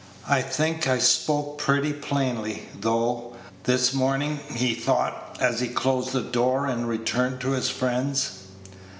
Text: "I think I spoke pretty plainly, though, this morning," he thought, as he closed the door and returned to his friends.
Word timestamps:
"I 0.27 0.41
think 0.41 0.87
I 0.87 0.97
spoke 0.97 1.59
pretty 1.59 1.93
plainly, 1.93 2.67
though, 2.73 3.35
this 3.65 3.93
morning," 3.93 4.39
he 4.51 4.73
thought, 4.73 5.37
as 5.39 5.59
he 5.59 5.67
closed 5.67 6.11
the 6.11 6.21
door 6.21 6.65
and 6.65 6.89
returned 6.89 7.39
to 7.41 7.51
his 7.51 7.69
friends. 7.69 8.47